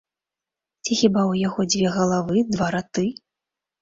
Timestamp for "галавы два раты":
1.99-3.05